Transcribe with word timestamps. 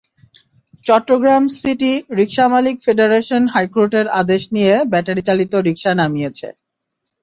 Chittagong 0.85 1.43
city 1.57 1.93
রিকশা 2.17 2.45
মালিক 2.53 2.75
federation 2.85 3.43
হাইকোর্টের 3.53 4.07
আদেশ 4.21 4.41
নিয়ে 4.55 4.73
ব্যাটারিচালিত 4.91 5.53
রিকশা 5.67 5.91
নামিয়েছে। 5.99 6.47